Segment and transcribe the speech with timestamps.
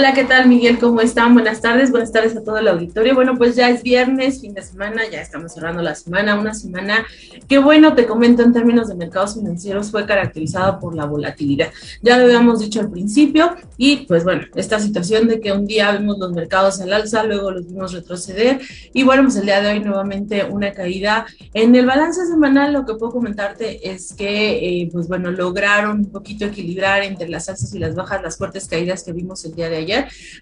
[0.00, 0.78] Hola, ¿qué tal Miguel?
[0.78, 1.34] ¿Cómo están?
[1.34, 3.14] Buenas tardes, buenas tardes a todo el auditorio.
[3.14, 7.04] Bueno, pues ya es viernes, fin de semana, ya estamos cerrando la semana, una semana
[7.46, 11.68] que bueno, te comento en términos de mercados financieros fue caracterizada por la volatilidad.
[12.00, 15.92] Ya lo habíamos dicho al principio y pues bueno, esta situación de que un día
[15.92, 18.58] vimos los mercados al alza, luego los vimos retroceder
[18.94, 21.26] y bueno, pues el día de hoy nuevamente una caída.
[21.52, 26.10] En el balance semanal lo que puedo comentarte es que eh, pues bueno, lograron un
[26.10, 29.68] poquito equilibrar entre las alzas y las bajas, las fuertes caídas que vimos el día
[29.68, 29.89] de ayer,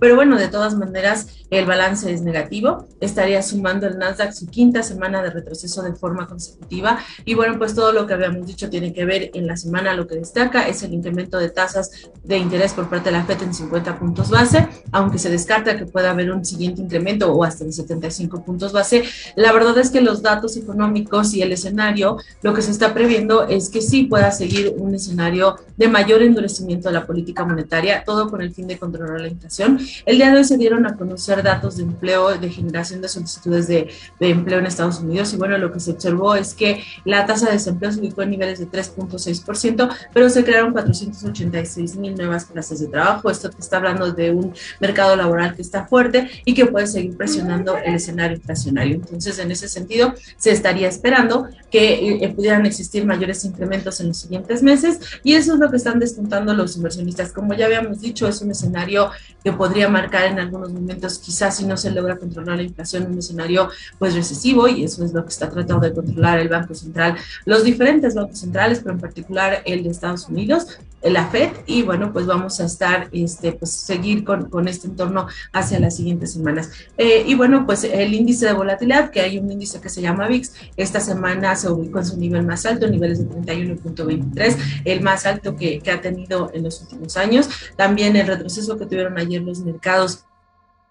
[0.00, 4.82] pero bueno, de todas maneras el balance es negativo, estaría sumando el Nasdaq su quinta
[4.82, 6.98] semana de retroceso de forma consecutiva.
[7.24, 10.06] Y bueno, pues todo lo que habíamos dicho tiene que ver en la semana, lo
[10.06, 11.90] que destaca es el incremento de tasas
[12.22, 15.86] de interés por parte de la FED en 50 puntos base, aunque se descarta que
[15.86, 19.04] pueda haber un siguiente incremento o hasta en 75 puntos base,
[19.36, 23.46] la verdad es que los datos económicos y el escenario, lo que se está previendo
[23.46, 28.30] es que sí pueda seguir un escenario de mayor endurecimiento de la política monetaria, todo
[28.30, 29.78] con el fin de controlar la inflación.
[30.06, 33.66] El día de hoy se dieron a conocer datos de empleo, de generación de solicitudes
[33.66, 37.26] de, de empleo en Estados Unidos y bueno, lo que se observó es que la
[37.26, 42.44] tasa de desempleo se ubicó en niveles de 3.6%, pero se crearon 486 mil nuevas
[42.44, 43.30] plazas de trabajo.
[43.30, 47.16] Esto te está hablando de un mercado laboral que está fuerte y que puede seguir
[47.16, 48.96] presionando el escenario inflacionario.
[48.96, 54.18] Entonces, en ese sentido, se estaría esperando que eh, pudieran existir mayores incrementos en los
[54.18, 57.32] siguientes meses y eso es lo que están descontando los inversionistas.
[57.32, 59.10] Como ya habíamos dicho, es un escenario
[59.42, 63.18] que podría marcar en algunos momentos, quizás si no se logra controlar la inflación, un
[63.18, 67.16] escenario pues recesivo y eso es lo que está tratando de controlar el Banco Central,
[67.44, 70.78] los diferentes bancos centrales, pero en particular el de Estados Unidos,
[71.10, 75.26] la Fed y bueno, pues vamos a estar, este, pues seguir con, con este entorno
[75.52, 76.70] hacia las siguientes semanas.
[76.96, 80.26] Eh, y bueno, pues el índice de volatilidad, que hay un índice que se llama
[80.28, 85.26] VIX, esta semana se ubicó en su nivel más alto, niveles de 31.23, el más
[85.26, 87.48] alto que, que ha tenido en los últimos años.
[87.76, 90.24] También el retroceso que tuvieron ayer los mercados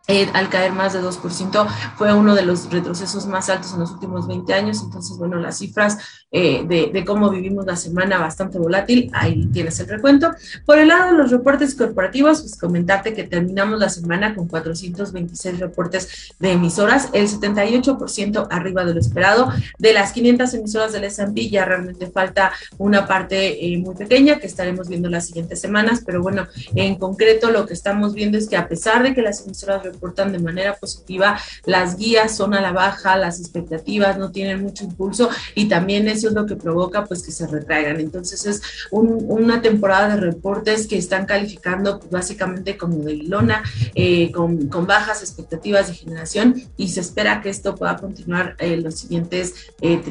[0.07, 3.91] eh, al caer más de 2%, fue uno de los retrocesos más altos en los
[3.91, 4.81] últimos 20 años.
[4.83, 5.97] Entonces, bueno, las cifras
[6.29, 10.31] eh, de, cómo vivimos la semana bastante volátil, ahí tienes el recuento.
[10.65, 15.59] Por el lado de los reportes corporativos, pues comentarte que terminamos la semana con 426
[15.59, 19.53] reportes de emisoras, el 78% arriba de lo esperado.
[19.77, 24.47] De las 500 emisoras del S&P ya realmente falta una parte eh, muy pequeña que
[24.47, 28.57] estaremos viendo las siguientes semanas, pero bueno, en concreto lo que estamos viendo es que
[28.57, 32.71] a pesar de que las emisoras reportan de manera positiva, las guías son a la
[32.71, 37.23] baja, las expectativas no tienen mucho impulso y también eso es lo que provoca pues
[37.23, 37.99] que se retraigan.
[37.99, 38.61] Entonces es
[38.91, 43.63] un, una temporada de reportes que están calificando pues, básicamente como de lona,
[43.95, 48.77] eh, con, con, bajas expectativas de generación y se espera que esto pueda continuar eh,
[48.77, 50.01] los siguientes, eh,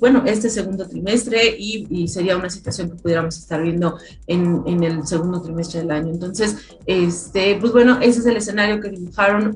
[0.00, 4.82] bueno, este segundo trimestre y, y, sería una situación que pudiéramos estar viendo en, en
[4.82, 6.10] el segundo trimestre del año.
[6.12, 6.56] Entonces,
[6.86, 8.88] este, pues bueno, ese es el escenario que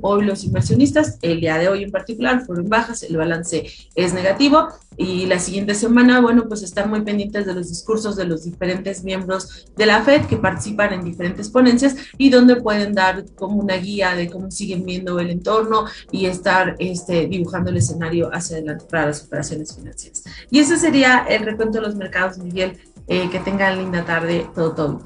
[0.00, 4.68] hoy los inversionistas, el día de hoy en particular fueron bajas, el balance es negativo
[4.96, 9.04] y la siguiente semana, bueno, pues están muy pendientes de los discursos de los diferentes
[9.04, 13.76] miembros de la FED que participan en diferentes ponencias y donde pueden dar como una
[13.76, 18.84] guía de cómo siguen viendo el entorno y estar este, dibujando el escenario hacia adelante
[18.90, 20.24] para las operaciones financieras.
[20.50, 22.78] Y ese sería el recuento de los mercados, Miguel.
[23.08, 25.00] Eh, que tengan linda tarde, todo, todo.